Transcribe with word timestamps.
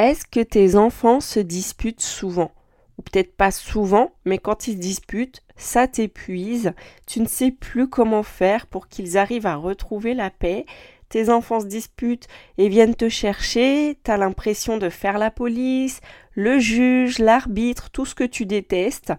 Est-ce 0.00 0.24
que 0.24 0.40
tes 0.40 0.76
enfants 0.76 1.20
se 1.20 1.40
disputent 1.40 2.00
souvent? 2.00 2.52
Ou 2.96 3.02
peut-être 3.02 3.36
pas 3.36 3.50
souvent, 3.50 4.12
mais 4.24 4.38
quand 4.38 4.66
ils 4.66 4.72
se 4.72 4.78
disputent, 4.78 5.42
ça 5.56 5.86
t'épuise, 5.86 6.72
tu 7.06 7.20
ne 7.20 7.26
sais 7.26 7.50
plus 7.50 7.86
comment 7.86 8.22
faire 8.22 8.66
pour 8.66 8.88
qu'ils 8.88 9.18
arrivent 9.18 9.44
à 9.44 9.56
retrouver 9.56 10.14
la 10.14 10.30
paix. 10.30 10.64
Tes 11.10 11.28
enfants 11.28 11.60
se 11.60 11.66
disputent 11.66 12.28
et 12.56 12.70
viennent 12.70 12.94
te 12.94 13.10
chercher, 13.10 13.98
t'as 14.02 14.16
l'impression 14.16 14.78
de 14.78 14.88
faire 14.88 15.18
la 15.18 15.30
police, 15.30 16.00
le 16.32 16.58
juge, 16.58 17.18
l'arbitre, 17.18 17.90
tout 17.90 18.06
ce 18.06 18.14
que 18.14 18.24
tu 18.24 18.46
détestes, 18.46 19.12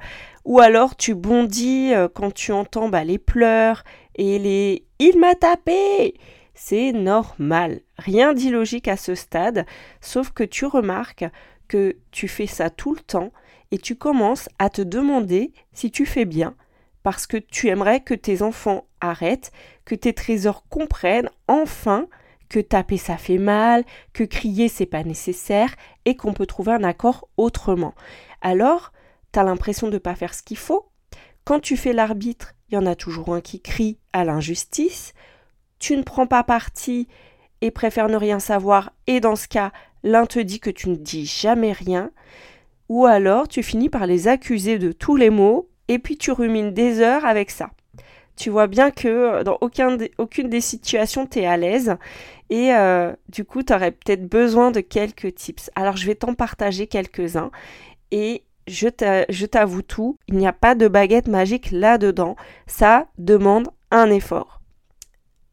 ou 0.45 0.61
alors 0.61 0.95
tu 0.95 1.13
bondis 1.13 1.93
euh, 1.93 2.07
quand 2.11 2.33
tu 2.33 2.53
entends 2.53 2.89
bah, 2.89 3.03
les 3.03 3.19
pleurs 3.19 3.83
et 4.15 4.39
les 4.39 4.87
il 4.97 5.19
m'a 5.19 5.35
tapé! 5.35 6.15
C'est 6.55 6.91
normal. 6.91 7.81
Rien 8.03 8.33
d'illogique 8.33 8.87
à 8.87 8.97
ce 8.97 9.13
stade, 9.13 9.65
sauf 10.01 10.31
que 10.31 10.43
tu 10.43 10.65
remarques 10.65 11.25
que 11.67 11.97
tu 12.09 12.27
fais 12.27 12.47
ça 12.47 12.71
tout 12.71 12.95
le 12.95 12.99
temps 12.99 13.31
et 13.69 13.77
tu 13.77 13.95
commences 13.95 14.49
à 14.57 14.69
te 14.69 14.81
demander 14.81 15.53
si 15.71 15.91
tu 15.91 16.07
fais 16.07 16.25
bien 16.25 16.55
parce 17.03 17.27
que 17.27 17.37
tu 17.37 17.67
aimerais 17.67 18.01
que 18.01 18.15
tes 18.15 18.41
enfants 18.41 18.85
arrêtent, 19.01 19.51
que 19.85 19.93
tes 19.93 20.13
trésors 20.13 20.67
comprennent 20.67 21.29
enfin 21.47 22.07
que 22.49 22.59
taper 22.59 22.97
ça 22.97 23.17
fait 23.17 23.37
mal, 23.37 23.85
que 24.13 24.23
crier 24.23 24.67
c'est 24.67 24.87
pas 24.87 25.03
nécessaire 25.03 25.75
et 26.05 26.15
qu'on 26.15 26.33
peut 26.33 26.47
trouver 26.47 26.73
un 26.73 26.83
accord 26.83 27.29
autrement. 27.37 27.93
Alors, 28.41 28.91
tu 29.31 29.39
as 29.39 29.43
l'impression 29.43 29.87
de 29.87 29.93
ne 29.93 29.97
pas 29.99 30.15
faire 30.15 30.33
ce 30.33 30.41
qu'il 30.41 30.57
faut. 30.57 30.89
Quand 31.45 31.59
tu 31.59 31.77
fais 31.77 31.93
l'arbitre, 31.93 32.55
il 32.67 32.75
y 32.75 32.77
en 32.77 32.85
a 32.87 32.95
toujours 32.95 33.33
un 33.33 33.41
qui 33.41 33.61
crie 33.61 33.99
à 34.11 34.25
l'injustice 34.25 35.13
tu 35.81 35.97
ne 35.97 36.03
prends 36.03 36.27
pas 36.27 36.43
parti 36.43 37.09
et 37.61 37.71
préfères 37.71 38.09
ne 38.09 38.17
rien 38.17 38.39
savoir, 38.39 38.91
et 39.07 39.19
dans 39.19 39.35
ce 39.35 39.47
cas, 39.47 39.71
l'un 40.03 40.25
te 40.25 40.39
dit 40.39 40.59
que 40.59 40.69
tu 40.69 40.89
ne 40.89 40.95
dis 40.95 41.25
jamais 41.25 41.71
rien, 41.71 42.11
ou 42.89 43.05
alors 43.05 43.47
tu 43.47 43.63
finis 43.63 43.89
par 43.89 44.05
les 44.05 44.27
accuser 44.27 44.79
de 44.79 44.91
tous 44.91 45.15
les 45.15 45.29
maux, 45.29 45.69
et 45.87 45.99
puis 45.99 46.17
tu 46.17 46.31
rumines 46.31 46.73
des 46.73 46.99
heures 46.99 47.25
avec 47.25 47.51
ça. 47.51 47.69
Tu 48.35 48.49
vois 48.49 48.67
bien 48.67 48.91
que 48.91 49.43
dans 49.43 49.57
aucune 49.61 50.49
des 50.49 50.61
situations, 50.61 51.27
tu 51.27 51.39
es 51.39 51.45
à 51.45 51.57
l'aise, 51.57 51.95
et 52.49 52.73
euh, 52.73 53.13
du 53.29 53.45
coup, 53.45 53.63
tu 53.63 53.73
aurais 53.73 53.91
peut-être 53.91 54.27
besoin 54.27 54.71
de 54.71 54.81
quelques 54.81 55.35
tips. 55.35 55.69
Alors, 55.75 55.97
je 55.97 56.07
vais 56.07 56.15
t'en 56.15 56.33
partager 56.33 56.87
quelques-uns, 56.87 57.51
et 58.09 58.43
je 58.67 59.45
t'avoue 59.45 59.81
tout, 59.81 60.17
il 60.27 60.37
n'y 60.37 60.47
a 60.47 60.53
pas 60.53 60.75
de 60.75 60.87
baguette 60.87 61.27
magique 61.27 61.71
là-dedans, 61.71 62.35
ça 62.67 63.07
demande 63.17 63.69
un 63.91 64.09
effort. 64.09 64.61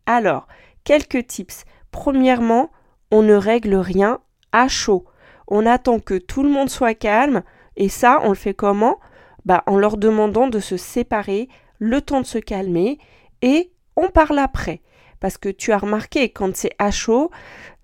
Alors, 0.06 0.46
quelques 0.84 1.26
tips. 1.26 1.64
Premièrement, 1.90 2.70
on 3.10 3.22
ne 3.22 3.34
règle 3.34 3.74
rien 3.74 4.20
à 4.52 4.68
chaud. 4.68 5.04
On 5.46 5.66
attend 5.66 5.98
que 5.98 6.18
tout 6.18 6.42
le 6.42 6.50
monde 6.50 6.68
soit 6.68 6.94
calme 6.94 7.42
et 7.76 7.88
ça, 7.88 8.20
on 8.22 8.30
le 8.30 8.34
fait 8.34 8.54
comment? 8.54 8.98
Bah, 9.44 9.62
En 9.66 9.78
leur 9.78 9.96
demandant 9.96 10.48
de 10.48 10.60
se 10.60 10.76
séparer, 10.76 11.48
le 11.78 12.00
temps 12.00 12.20
de 12.20 12.26
se 12.26 12.38
calmer 12.38 12.98
et 13.40 13.72
on 13.96 14.08
parle 14.08 14.38
après. 14.38 14.80
Parce 15.20 15.38
que 15.38 15.48
tu 15.48 15.72
as 15.72 15.78
remarqué, 15.78 16.28
quand 16.30 16.56
c'est 16.56 16.74
à 16.78 16.90
chaud, 16.90 17.30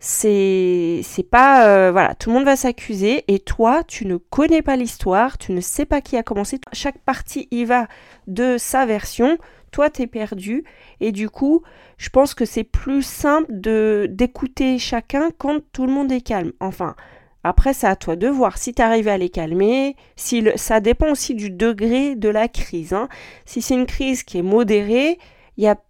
c'est 0.05 1.03
pas 1.31 1.67
euh, 1.67 1.91
voilà 1.91 2.15
tout 2.15 2.28
le 2.28 2.34
monde 2.34 2.45
va 2.45 2.56
s'accuser 2.56 3.25
et 3.28 3.39
toi 3.39 3.83
tu 3.84 4.06
ne 4.06 4.19
connais 4.19 4.61
pas 4.61 4.77
l'histoire 4.77 5.39
tu 5.39 5.53
ne 5.53 5.62
sais 5.62 5.87
pas 5.87 6.00
qui 6.00 6.17
a 6.17 6.23
commencé. 6.23 6.61
Chaque 6.73 6.99
partie 6.99 7.49
y 7.50 7.65
va 7.65 7.89
de 8.27 8.56
sa 8.59 8.84
version. 8.87 9.39
Toi 9.71 9.91
t'es 9.91 10.06
perdu. 10.06 10.65
Et 11.00 11.11
du 11.11 11.31
coup 11.31 11.62
je 11.97 12.11
pense 12.11 12.34
que 12.34 12.44
c'est 12.44 12.65
plus 12.65 13.03
simple 13.03 13.47
de 13.50 14.06
d'écouter 14.11 14.78
chacun 14.78 15.31
quand 15.39 15.61
tout 15.73 15.87
le 15.87 15.93
monde 15.93 16.12
est 16.12 16.21
calme. 16.21 16.53
Enfin 16.61 16.94
après 17.43 17.73
c'est 17.73 17.87
à 17.87 17.97
toi 17.97 18.17
de 18.17 18.28
voir 18.28 18.59
si 18.59 18.75
tu 18.75 18.83
arrives 18.83 19.09
à 19.09 19.19
les 19.19 19.31
calmer 19.31 19.97
si 20.17 20.47
ça 20.56 20.81
dépend 20.81 21.11
aussi 21.11 21.34
du 21.34 21.50
degré 21.50 22.15
de 22.15 22.28
la 22.28 22.49
crise 22.49 22.94
hein. 22.94 23.09
si 23.44 23.61
c'est 23.61 23.75
une 23.75 23.87
crise 23.87 24.23
qui 24.23 24.39
est 24.39 24.43
modérée 24.43 25.19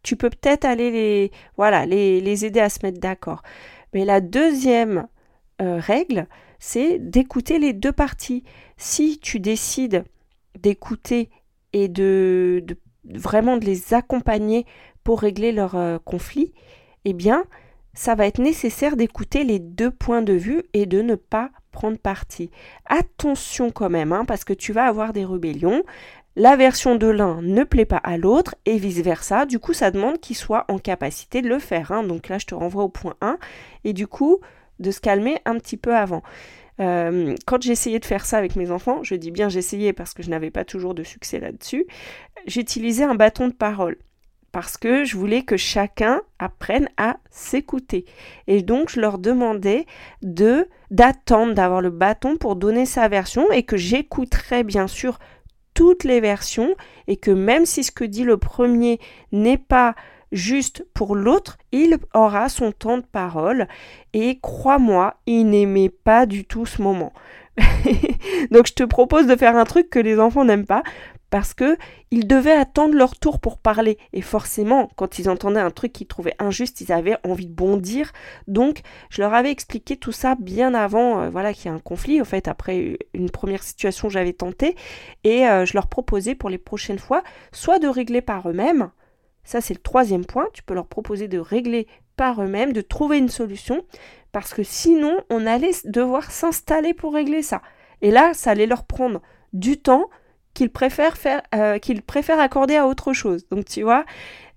tu 0.02 0.16
peux 0.16 0.30
peut-être 0.30 0.64
aller 0.64 0.90
les 0.90 1.30
voilà 1.56 1.86
les, 1.86 2.20
les 2.20 2.44
aider 2.44 2.60
à 2.60 2.68
se 2.68 2.80
mettre 2.82 3.00
d'accord 3.00 3.42
mais 3.92 4.04
la 4.04 4.20
deuxième 4.20 5.06
euh, 5.62 5.78
règle 5.78 6.26
c'est 6.58 6.98
d'écouter 6.98 7.58
les 7.58 7.72
deux 7.72 7.92
parties 7.92 8.44
si 8.76 9.18
tu 9.18 9.40
décides 9.40 10.04
d'écouter 10.58 11.30
et 11.72 11.88
de, 11.88 12.62
de 12.64 12.76
vraiment 13.04 13.56
de 13.56 13.64
les 13.64 13.94
accompagner 13.94 14.66
pour 15.02 15.20
régler 15.20 15.52
leur 15.52 15.76
euh, 15.76 15.98
conflit, 15.98 16.52
eh 17.04 17.12
bien, 17.12 17.44
ça 17.92 18.14
va 18.14 18.26
être 18.26 18.40
nécessaire 18.40 18.96
d'écouter 18.96 19.44
les 19.44 19.58
deux 19.58 19.90
points 19.90 20.22
de 20.22 20.32
vue 20.32 20.62
et 20.72 20.86
de 20.86 21.02
ne 21.02 21.14
pas 21.14 21.50
prendre 21.70 21.98
parti. 21.98 22.50
Attention 22.86 23.70
quand 23.70 23.90
même, 23.90 24.12
hein, 24.12 24.24
parce 24.24 24.44
que 24.44 24.52
tu 24.52 24.72
vas 24.72 24.86
avoir 24.86 25.12
des 25.12 25.24
rébellions. 25.24 25.82
La 26.36 26.56
version 26.56 26.96
de 26.96 27.06
l'un 27.06 27.40
ne 27.42 27.62
plaît 27.62 27.84
pas 27.84 27.98
à 27.98 28.16
l'autre 28.16 28.56
et 28.66 28.76
vice-versa. 28.76 29.46
Du 29.46 29.60
coup, 29.60 29.72
ça 29.72 29.90
demande 29.90 30.18
qu'il 30.18 30.36
soit 30.36 30.64
en 30.68 30.78
capacité 30.78 31.42
de 31.42 31.48
le 31.48 31.60
faire. 31.60 31.92
Hein. 31.92 32.02
Donc 32.02 32.28
là, 32.28 32.38
je 32.38 32.46
te 32.46 32.54
renvoie 32.54 32.82
au 32.82 32.88
point 32.88 33.14
1. 33.20 33.38
Et 33.84 33.92
du 33.92 34.08
coup, 34.08 34.40
de 34.80 34.90
se 34.90 35.00
calmer 35.00 35.38
un 35.44 35.58
petit 35.58 35.76
peu 35.76 35.94
avant. 35.94 36.22
Euh, 36.80 37.34
quand 37.46 37.62
j'essayais 37.62 38.00
de 38.00 38.04
faire 38.04 38.26
ça 38.26 38.38
avec 38.38 38.56
mes 38.56 38.70
enfants, 38.70 39.02
je 39.02 39.14
dis 39.14 39.30
bien 39.30 39.48
j'essayais 39.48 39.92
parce 39.92 40.12
que 40.12 40.22
je 40.22 40.30
n'avais 40.30 40.50
pas 40.50 40.64
toujours 40.64 40.94
de 40.94 41.04
succès 41.04 41.38
là-dessus, 41.38 41.86
j'utilisais 42.46 43.04
un 43.04 43.14
bâton 43.14 43.46
de 43.46 43.52
parole 43.52 43.96
parce 44.50 44.76
que 44.76 45.04
je 45.04 45.16
voulais 45.16 45.42
que 45.42 45.56
chacun 45.56 46.20
apprenne 46.38 46.88
à 46.96 47.16
s'écouter. 47.30 48.04
Et 48.46 48.62
donc 48.62 48.90
je 48.90 49.00
leur 49.00 49.18
demandais 49.18 49.86
de 50.22 50.68
d'attendre 50.90 51.54
d'avoir 51.54 51.80
le 51.80 51.90
bâton 51.90 52.36
pour 52.36 52.56
donner 52.56 52.86
sa 52.86 53.08
version 53.08 53.50
et 53.52 53.64
que 53.64 53.76
j'écouterais 53.76 54.64
bien 54.64 54.86
sûr 54.86 55.18
toutes 55.74 56.04
les 56.04 56.20
versions 56.20 56.74
et 57.06 57.16
que 57.16 57.30
même 57.30 57.66
si 57.66 57.84
ce 57.84 57.92
que 57.92 58.04
dit 58.04 58.24
le 58.24 58.36
premier 58.36 59.00
n'est 59.32 59.58
pas 59.58 59.94
juste 60.32 60.86
pour 60.94 61.14
l'autre, 61.14 61.58
il 61.72 61.98
aura 62.12 62.48
son 62.48 62.72
temps 62.72 62.98
de 62.98 63.04
parole. 63.04 63.68
Et 64.12 64.38
crois-moi, 64.40 65.14
il 65.26 65.44
n'aimait 65.44 65.90
pas 65.90 66.26
du 66.26 66.44
tout 66.44 66.66
ce 66.66 66.82
moment. 66.82 67.12
Donc 68.50 68.66
je 68.66 68.72
te 68.72 68.82
propose 68.82 69.26
de 69.26 69.36
faire 69.36 69.56
un 69.56 69.64
truc 69.64 69.88
que 69.88 70.00
les 70.00 70.18
enfants 70.18 70.44
n'aiment 70.44 70.66
pas 70.66 70.82
parce 71.30 71.54
que 71.54 71.76
ils 72.10 72.26
devaient 72.26 72.52
attendre 72.52 72.94
leur 72.94 73.18
tour 73.18 73.40
pour 73.40 73.58
parler 73.58 73.98
et 74.12 74.22
forcément 74.22 74.90
quand 74.96 75.18
ils 75.18 75.28
entendaient 75.28 75.60
un 75.60 75.70
truc 75.70 75.92
qu'ils 75.92 76.06
trouvaient 76.06 76.36
injuste, 76.38 76.80
ils 76.80 76.92
avaient 76.92 77.16
envie 77.24 77.46
de 77.46 77.54
bondir. 77.54 78.12
Donc 78.46 78.82
je 79.10 79.22
leur 79.22 79.34
avais 79.34 79.50
expliqué 79.50 79.96
tout 79.96 80.12
ça 80.12 80.36
bien 80.38 80.74
avant 80.74 81.20
euh, 81.20 81.30
voilà 81.30 81.52
qu'il 81.52 81.66
y 81.66 81.68
a 81.68 81.74
un 81.74 81.80
conflit 81.80 82.20
en 82.20 82.24
fait 82.24 82.48
après 82.48 82.98
une 83.14 83.30
première 83.30 83.62
situation 83.62 84.08
j'avais 84.08 84.32
tenté 84.32 84.76
et 85.24 85.48
euh, 85.48 85.64
je 85.64 85.74
leur 85.74 85.88
proposais 85.88 86.34
pour 86.34 86.50
les 86.50 86.58
prochaines 86.58 86.98
fois 86.98 87.22
soit 87.52 87.78
de 87.78 87.88
régler 87.88 88.20
par 88.20 88.48
eux-mêmes 88.48 88.90
ça, 89.44 89.60
c'est 89.60 89.74
le 89.74 89.80
troisième 89.80 90.24
point. 90.24 90.48
Tu 90.52 90.62
peux 90.62 90.74
leur 90.74 90.86
proposer 90.86 91.28
de 91.28 91.38
régler 91.38 91.86
par 92.16 92.42
eux-mêmes, 92.42 92.72
de 92.72 92.80
trouver 92.80 93.18
une 93.18 93.28
solution, 93.28 93.84
parce 94.32 94.54
que 94.54 94.62
sinon, 94.62 95.20
on 95.30 95.46
allait 95.46 95.72
devoir 95.84 96.30
s'installer 96.30 96.94
pour 96.94 97.14
régler 97.14 97.42
ça. 97.42 97.60
Et 98.00 98.10
là, 98.10 98.34
ça 98.34 98.50
allait 98.50 98.66
leur 98.66 98.84
prendre 98.84 99.20
du 99.52 99.80
temps 99.80 100.08
qu'ils 100.54 100.70
préfèrent, 100.70 101.16
faire, 101.16 101.42
euh, 101.54 101.78
qu'ils 101.78 102.02
préfèrent 102.02 102.40
accorder 102.40 102.76
à 102.76 102.86
autre 102.86 103.12
chose. 103.12 103.46
Donc, 103.50 103.66
tu 103.66 103.82
vois, 103.82 104.04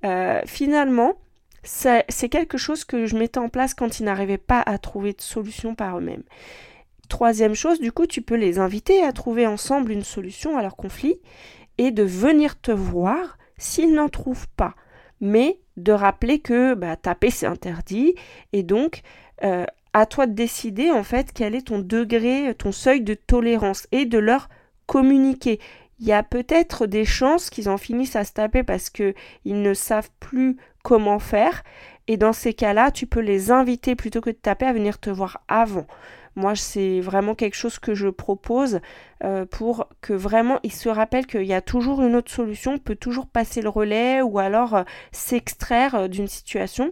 euh, 0.05 0.41
finalement, 0.45 1.15
c'est 1.63 2.29
quelque 2.29 2.57
chose 2.57 2.85
que 2.85 3.05
je 3.07 3.17
mettais 3.17 3.39
en 3.39 3.49
place 3.49 3.73
quand 3.73 3.99
ils 3.99 4.05
n'arrivaient 4.05 4.37
pas 4.37 4.61
à 4.65 4.77
trouver 4.77 5.11
de 5.13 5.21
solution 5.21 5.75
par 5.75 5.97
eux-mêmes. 5.97 6.23
Troisième 7.09 7.55
chose, 7.55 7.79
du 7.79 7.91
coup, 7.91 8.05
tu 8.05 8.21
peux 8.21 8.35
les 8.35 8.59
inviter 8.59 9.03
à 9.03 9.11
trouver 9.11 9.47
ensemble 9.47 9.91
une 9.91 10.03
solution 10.03 10.57
à 10.57 10.61
leur 10.61 10.75
conflit 10.75 11.19
et 11.77 11.91
de 11.91 12.03
venir 12.03 12.59
te 12.59 12.71
voir 12.71 13.37
s'ils 13.57 13.93
n'en 13.93 14.09
trouvent 14.09 14.47
pas. 14.55 14.75
Mais 15.19 15.59
de 15.77 15.91
rappeler 15.91 16.39
que 16.39 16.73
bah, 16.73 16.95
taper 16.95 17.29
c'est 17.29 17.45
interdit 17.45 18.15
et 18.53 18.63
donc 18.63 19.01
euh, 19.43 19.65
à 19.93 20.05
toi 20.05 20.27
de 20.27 20.33
décider 20.33 20.91
en 20.91 21.03
fait 21.03 21.31
quel 21.33 21.55
est 21.55 21.67
ton 21.67 21.79
degré, 21.79 22.53
ton 22.57 22.71
seuil 22.71 23.01
de 23.01 23.13
tolérance 23.13 23.87
et 23.91 24.05
de 24.05 24.17
leur 24.17 24.49
communiquer. 24.85 25.59
Il 25.99 26.07
y 26.07 26.13
a 26.13 26.23
peut-être 26.23 26.85
des 26.85 27.05
chances 27.05 27.49
qu'ils 27.49 27.69
en 27.69 27.77
finissent 27.77 28.15
à 28.15 28.23
se 28.23 28.33
taper 28.33 28.63
parce 28.63 28.89
qu'ils 28.89 29.13
ne 29.45 29.73
savent 29.73 30.11
plus 30.19 30.57
comment 30.83 31.19
faire. 31.19 31.63
Et 32.07 32.17
dans 32.17 32.33
ces 32.33 32.53
cas-là, 32.53 32.91
tu 32.91 33.07
peux 33.07 33.19
les 33.19 33.51
inviter 33.51 33.95
plutôt 33.95 34.21
que 34.21 34.29
de 34.29 34.35
taper 34.35 34.65
à 34.65 34.73
venir 34.73 34.99
te 34.99 35.09
voir 35.09 35.43
avant. 35.47 35.87
Moi, 36.35 36.55
c'est 36.55 36.99
vraiment 36.99 37.33
quelque 37.33 37.55
chose 37.55 37.79
que 37.79 37.95
je 37.95 38.09
propose 38.09 38.79
euh, 39.23 39.45
pour 39.45 39.89
que 40.01 40.13
vraiment 40.13 40.59
il 40.61 40.71
se 40.71 40.87
rappelle 40.87 41.25
qu'il 41.25 41.45
y 41.45 41.53
a 41.53 41.61
toujours 41.61 42.03
une 42.03 42.15
autre 42.15 42.31
solution, 42.31 42.73
on 42.73 42.77
peut 42.77 42.95
toujours 42.95 43.25
passer 43.25 43.63
le 43.63 43.69
relais 43.69 44.21
ou 44.21 44.37
alors 44.37 44.75
euh, 44.75 44.83
s'extraire 45.11 45.95
euh, 45.95 46.07
d'une 46.07 46.27
situation. 46.27 46.91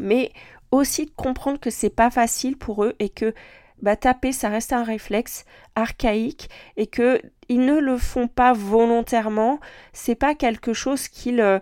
Mais 0.00 0.32
aussi 0.70 1.04
de 1.04 1.10
comprendre 1.10 1.60
que 1.60 1.68
c'est 1.68 1.94
pas 1.94 2.10
facile 2.10 2.56
pour 2.56 2.82
eux 2.82 2.94
et 2.98 3.10
que 3.10 3.34
bah, 3.82 3.96
taper, 3.96 4.32
ça 4.32 4.48
reste 4.48 4.72
un 4.72 4.84
réflexe 4.84 5.44
archaïque 5.74 6.48
et 6.78 6.86
que 6.86 7.20
ils 7.52 7.66
ne 7.66 7.78
le 7.78 7.98
font 7.98 8.28
pas 8.28 8.54
volontairement. 8.54 9.60
C'est 9.92 10.14
pas 10.14 10.34
quelque 10.34 10.72
chose 10.72 11.08
qu'ils 11.08 11.40
euh, 11.42 11.58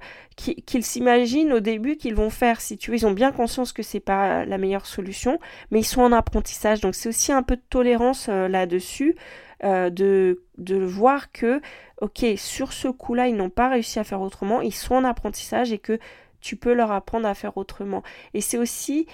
s'imaginent 0.83 1.53
au 1.53 1.59
début 1.59 1.97
qu'ils 1.97 2.15
vont 2.15 2.31
faire. 2.31 2.61
Si 2.61 2.79
tu 2.79 2.93
veux, 2.93 2.97
ils 2.97 3.07
ont 3.07 3.11
bien 3.11 3.33
conscience 3.33 3.73
que 3.73 3.83
c'est 3.83 3.99
pas 3.99 4.45
la 4.45 4.57
meilleure 4.57 4.87
solution, 4.87 5.41
mais 5.73 5.81
ils 5.81 5.85
sont 5.85 6.03
en 6.03 6.13
apprentissage. 6.13 6.81
Donc 6.81 6.95
c'est 6.95 7.09
aussi 7.09 7.33
un 7.33 7.43
peu 7.43 7.57
de 7.57 7.63
tolérance 7.69 8.29
euh, 8.29 8.47
là-dessus, 8.47 9.17
euh, 9.65 9.91
de, 9.91 10.45
de 10.59 10.77
voir 10.77 11.33
que, 11.33 11.61
ok, 12.01 12.25
sur 12.37 12.73
ce 12.73 12.87
coup-là, 12.87 13.27
ils 13.27 13.35
n'ont 13.35 13.51
pas 13.51 13.69
réussi 13.69 13.99
à 13.99 14.05
faire 14.05 14.21
autrement. 14.21 14.61
Ils 14.61 14.73
sont 14.73 14.95
en 14.95 15.03
apprentissage 15.03 15.73
et 15.73 15.79
que 15.79 15.99
tu 16.41 16.55
peux 16.55 16.73
leur 16.73 16.93
apprendre 16.93 17.27
à 17.27 17.35
faire 17.35 17.57
autrement. 17.57 18.05
Et 18.33 18.41
c'est 18.41 18.59
aussi 18.59 19.09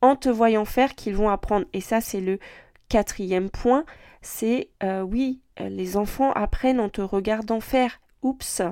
en 0.00 0.16
te 0.16 0.30
voyant 0.30 0.64
faire 0.64 0.94
qu'ils 0.94 1.14
vont 1.14 1.28
apprendre. 1.28 1.66
Et 1.74 1.82
ça, 1.82 2.00
c'est 2.00 2.22
le 2.22 2.38
quatrième 2.88 3.50
point. 3.50 3.84
C'est 4.22 4.70
oui, 4.82 5.41
les 5.58 5.96
enfants 5.96 6.32
apprennent 6.32 6.80
en 6.80 6.88
te 6.88 7.00
regardant 7.00 7.60
faire. 7.60 8.00
Oups, 8.22 8.62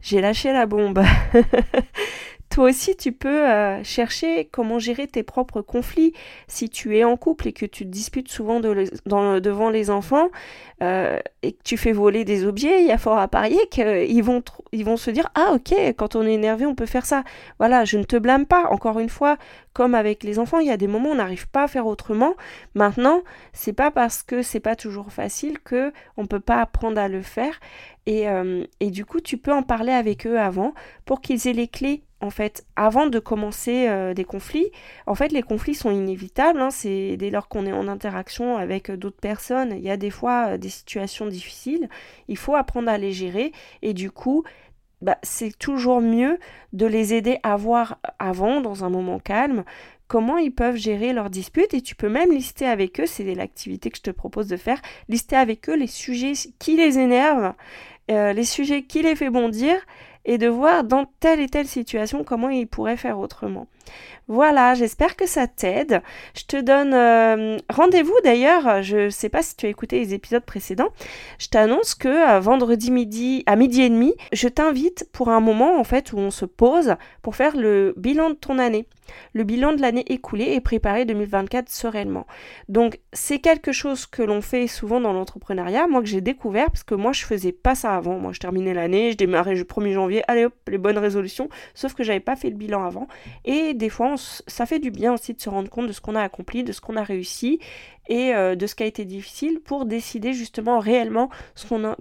j'ai 0.00 0.20
lâché 0.20 0.52
la 0.52 0.66
bombe. 0.66 1.02
Toi 2.52 2.68
aussi, 2.68 2.94
tu 2.98 3.12
peux 3.12 3.48
euh, 3.48 3.82
chercher 3.82 4.46
comment 4.52 4.78
gérer 4.78 5.06
tes 5.06 5.22
propres 5.22 5.62
conflits. 5.62 6.12
Si 6.48 6.68
tu 6.68 6.98
es 6.98 7.02
en 7.02 7.16
couple 7.16 7.48
et 7.48 7.54
que 7.54 7.64
tu 7.64 7.86
te 7.86 7.88
disputes 7.88 8.28
souvent 8.28 8.60
devant 8.60 9.70
les 9.70 9.88
enfants 9.88 10.28
euh, 10.82 11.18
et 11.42 11.52
que 11.52 11.62
tu 11.64 11.78
fais 11.78 11.92
voler 11.92 12.26
des 12.26 12.44
objets, 12.44 12.82
il 12.82 12.86
y 12.86 12.92
a 12.92 12.98
fort 12.98 13.16
à 13.16 13.26
parier 13.26 13.58
qu'ils 13.70 14.22
vont, 14.22 14.42
ils 14.72 14.84
vont 14.84 14.98
se 14.98 15.10
dire 15.10 15.30
Ah, 15.34 15.52
ok, 15.54 15.72
quand 15.96 16.14
on 16.14 16.26
est 16.26 16.34
énervé, 16.34 16.66
on 16.66 16.74
peut 16.74 16.84
faire 16.84 17.06
ça. 17.06 17.24
Voilà, 17.58 17.86
je 17.86 17.96
ne 17.96 18.04
te 18.04 18.16
blâme 18.16 18.44
pas. 18.44 18.66
Encore 18.66 19.00
une 19.00 19.08
fois, 19.08 19.38
comme 19.72 19.94
avec 19.94 20.22
les 20.22 20.38
enfants, 20.38 20.58
il 20.58 20.66
y 20.66 20.70
a 20.70 20.76
des 20.76 20.88
moments 20.88 21.08
où 21.08 21.12
on 21.12 21.16
n'arrive 21.16 21.48
pas 21.48 21.62
à 21.62 21.68
faire 21.68 21.86
autrement. 21.86 22.34
Maintenant, 22.74 23.22
c'est 23.54 23.72
pas 23.72 23.90
parce 23.90 24.22
que 24.22 24.42
c'est 24.42 24.60
pas 24.60 24.76
toujours 24.76 25.10
facile 25.10 25.58
que 25.58 25.90
on 26.18 26.26
peut 26.26 26.38
pas 26.38 26.60
apprendre 26.60 27.00
à 27.00 27.08
le 27.08 27.22
faire. 27.22 27.58
Euh, 28.10 28.66
et 28.80 28.90
du 28.90 29.06
coup, 29.06 29.20
tu 29.20 29.38
peux 29.38 29.52
en 29.52 29.62
parler 29.62 29.92
avec 29.92 30.26
eux 30.26 30.38
avant 30.38 30.74
pour 31.06 31.22
qu'ils 31.22 31.48
aient 31.48 31.54
les 31.54 31.68
clés 31.68 32.02
en 32.22 32.30
fait, 32.30 32.64
avant 32.76 33.06
de 33.06 33.18
commencer 33.18 33.88
euh, 33.88 34.14
des 34.14 34.24
conflits, 34.24 34.70
en 35.06 35.14
fait, 35.16 35.32
les 35.32 35.42
conflits 35.42 35.74
sont 35.74 35.90
inévitables. 35.90 36.60
Hein, 36.60 36.70
c'est 36.70 37.16
dès 37.16 37.30
lors 37.30 37.48
qu'on 37.48 37.66
est 37.66 37.72
en 37.72 37.88
interaction 37.88 38.56
avec 38.56 38.90
euh, 38.90 38.96
d'autres 38.96 39.20
personnes, 39.20 39.74
il 39.76 39.82
y 39.82 39.90
a 39.90 39.96
des 39.96 40.10
fois 40.10 40.50
euh, 40.50 40.56
des 40.56 40.68
situations 40.68 41.26
difficiles. 41.26 41.88
Il 42.28 42.36
faut 42.38 42.54
apprendre 42.54 42.88
à 42.88 42.96
les 42.96 43.10
gérer 43.10 43.50
et 43.82 43.92
du 43.92 44.12
coup, 44.12 44.44
bah, 45.00 45.18
c'est 45.24 45.58
toujours 45.58 46.00
mieux 46.00 46.38
de 46.72 46.86
les 46.86 47.12
aider 47.12 47.38
à 47.42 47.56
voir 47.56 47.98
avant, 48.20 48.60
dans 48.60 48.84
un 48.84 48.88
moment 48.88 49.18
calme, 49.18 49.64
comment 50.06 50.36
ils 50.36 50.54
peuvent 50.54 50.76
gérer 50.76 51.12
leurs 51.12 51.28
disputes 51.28 51.74
et 51.74 51.80
tu 51.80 51.96
peux 51.96 52.08
même 52.08 52.30
lister 52.30 52.66
avec 52.66 53.00
eux, 53.00 53.06
c'est 53.06 53.34
l'activité 53.34 53.90
que 53.90 53.96
je 53.96 54.02
te 54.02 54.10
propose 54.12 54.46
de 54.46 54.56
faire, 54.56 54.80
lister 55.08 55.34
avec 55.34 55.68
eux 55.68 55.76
les 55.76 55.88
sujets 55.88 56.34
qui 56.60 56.76
les 56.76 56.98
énervent, 56.98 57.54
les 58.08 58.44
sujets 58.44 58.82
qui 58.82 59.02
les 59.02 59.16
fait 59.16 59.30
bondir 59.30 59.74
et 60.24 60.38
de 60.38 60.48
voir 60.48 60.84
dans 60.84 61.06
telle 61.20 61.40
et 61.40 61.48
telle 61.48 61.66
situation 61.66 62.24
comment 62.24 62.48
il 62.48 62.66
pourrait 62.66 62.96
faire 62.96 63.18
autrement. 63.18 63.66
Voilà, 64.28 64.74
j'espère 64.74 65.16
que 65.16 65.26
ça 65.26 65.46
t'aide. 65.48 66.00
Je 66.36 66.44
te 66.44 66.60
donne 66.60 66.94
euh, 66.94 67.58
rendez-vous 67.68 68.14
d'ailleurs, 68.22 68.82
je 68.82 68.96
ne 68.96 69.10
sais 69.10 69.28
pas 69.28 69.42
si 69.42 69.56
tu 69.56 69.66
as 69.66 69.68
écouté 69.68 69.98
les 69.98 70.14
épisodes 70.14 70.44
précédents, 70.44 70.90
je 71.38 71.48
t'annonce 71.48 71.94
que 71.94 72.08
euh, 72.08 72.40
vendredi 72.40 72.90
midi 72.90 73.42
à 73.46 73.56
midi 73.56 73.82
et 73.82 73.90
demi, 73.90 74.14
je 74.32 74.48
t'invite 74.48 75.08
pour 75.12 75.28
un 75.28 75.40
moment 75.40 75.78
en 75.78 75.84
fait 75.84 76.12
où 76.12 76.18
on 76.18 76.30
se 76.30 76.44
pose 76.44 76.94
pour 77.22 77.36
faire 77.36 77.56
le 77.56 77.94
bilan 77.96 78.30
de 78.30 78.34
ton 78.34 78.58
année 78.58 78.86
le 79.32 79.44
bilan 79.44 79.72
de 79.72 79.80
l'année 79.80 80.04
écoulée 80.08 80.52
et 80.52 80.60
préparer 80.60 81.04
2024 81.04 81.68
sereinement. 81.68 82.26
Donc 82.68 82.98
c'est 83.12 83.38
quelque 83.38 83.72
chose 83.72 84.06
que 84.06 84.22
l'on 84.22 84.40
fait 84.40 84.66
souvent 84.66 85.00
dans 85.00 85.12
l'entrepreneuriat, 85.12 85.86
moi 85.86 86.00
que 86.00 86.08
j'ai 86.08 86.20
découvert 86.20 86.66
parce 86.66 86.84
que 86.84 86.94
moi 86.94 87.12
je 87.12 87.24
faisais 87.24 87.52
pas 87.52 87.74
ça 87.74 87.96
avant. 87.96 88.18
Moi 88.18 88.32
je 88.32 88.40
terminais 88.40 88.74
l'année, 88.74 89.12
je 89.12 89.16
démarrais 89.16 89.54
le 89.54 89.64
1er 89.64 89.92
janvier, 89.92 90.22
allez 90.28 90.46
hop, 90.46 90.54
les 90.68 90.78
bonnes 90.78 90.98
résolutions, 90.98 91.48
sauf 91.74 91.94
que 91.94 92.04
j'avais 92.04 92.20
pas 92.20 92.36
fait 92.36 92.50
le 92.50 92.56
bilan 92.56 92.84
avant. 92.84 93.08
Et 93.44 93.74
des 93.74 93.88
fois 93.88 94.14
ça 94.46 94.66
fait 94.66 94.78
du 94.78 94.90
bien 94.90 95.14
aussi 95.14 95.34
de 95.34 95.40
se 95.40 95.48
rendre 95.48 95.68
compte 95.68 95.86
de 95.86 95.92
ce 95.92 96.00
qu'on 96.00 96.14
a 96.14 96.22
accompli, 96.22 96.64
de 96.64 96.72
ce 96.72 96.80
qu'on 96.80 96.96
a 96.96 97.02
réussi 97.02 97.60
et 98.08 98.34
euh, 98.34 98.54
de 98.54 98.66
ce 98.66 98.74
qui 98.74 98.82
a 98.82 98.86
été 98.86 99.04
difficile 99.04 99.60
pour 99.60 99.86
décider 99.86 100.32
justement 100.32 100.78
réellement 100.78 101.30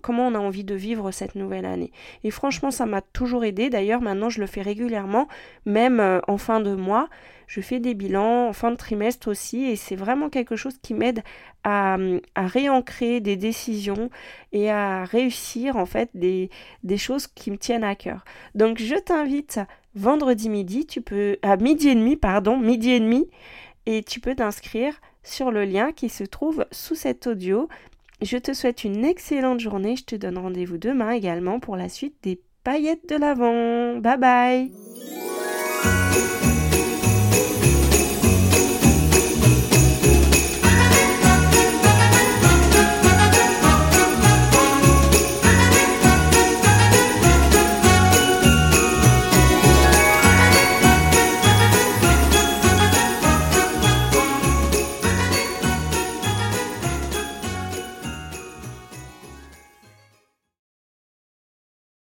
comment 0.02 0.28
on 0.28 0.36
a 0.36 0.40
envie 0.40 0.64
de 0.64 0.76
vivre 0.76 1.12
cette 1.12 1.36
nouvelle 1.36 1.66
année. 1.66 1.92
Et 2.24 2.32
franchement, 2.32 2.72
ça 2.72 2.86
m'a 2.86 3.02
toujours 3.02 3.44
aidé. 3.44 3.70
D'ailleurs, 3.70 4.02
maintenant, 4.02 4.30
je 4.30 4.40
le 4.40 4.48
fais 4.48 4.62
régulièrement, 4.62 5.28
même 5.66 6.00
euh, 6.00 6.20
en 6.28 6.38
fin 6.38 6.60
de 6.60 6.74
mois. 6.74 7.01
Je 7.48 7.62
fais 7.62 7.80
des 7.80 7.94
bilans 7.94 8.48
en 8.48 8.54
fin 8.54 8.72
de 8.72 8.76
trimestre 8.76 9.28
aussi, 9.28 9.66
et 9.66 9.76
c'est 9.76 9.96
vraiment 9.96 10.30
quelque 10.30 10.56
chose 10.56 10.78
qui 10.82 10.94
m'aide 10.94 11.22
à, 11.64 11.98
réancrer 12.36 13.20
des 13.20 13.36
décisions 13.36 14.10
et 14.52 14.72
à 14.72 15.04
réussir 15.04 15.78
en 15.78 15.86
fait 15.86 16.10
des, 16.14 16.50
des 16.84 16.98
choses 16.98 17.28
qui 17.28 17.52
me 17.52 17.58
tiennent 17.58 17.84
à 17.84 17.96
cœur. 17.96 18.24
Donc, 18.56 18.80
je 18.80 18.96
t'invite 18.96 19.60
vendredi 19.96 20.50
midi, 20.50 20.86
tu 20.86 21.02
peux 21.02 21.38
à 21.42 21.58
midi 21.58 21.90
et 21.90 21.96
demi, 21.96 22.16
pardon, 22.16 22.58
midi 22.58 22.92
et 22.92 23.00
demi, 23.00 23.30
et 23.86 24.04
tu 24.04 24.20
peux 24.20 24.36
t'inscrire 24.36 25.00
sur 25.24 25.52
le 25.52 25.66
lien 25.66 25.92
qui 25.92 26.10
se 26.10 26.24
trouve 26.24 26.66
sous 26.72 26.96
cet 26.96 27.28
audio. 27.28 27.68
Je 28.22 28.38
te 28.38 28.54
souhaite 28.54 28.84
une 28.84 29.04
excellente 29.04 29.60
journée. 29.60 29.96
Je 29.96 30.04
te 30.04 30.16
donne 30.16 30.38
rendez-vous 30.38 30.78
demain 30.78 31.12
également 31.12 31.60
pour 31.60 31.76
la 31.76 31.90
suite 31.90 32.16
des 32.24 32.40
paillettes 32.64 33.10
de 33.10 33.16
l'avant. 33.16 33.98
Bye 33.98 34.18
bye 34.18 35.21